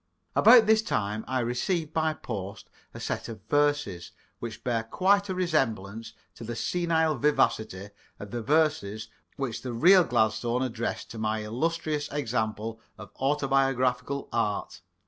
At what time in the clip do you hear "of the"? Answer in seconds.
8.17-8.41